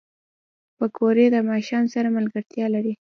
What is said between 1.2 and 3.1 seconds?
د ماښام سره ملګرتیا لري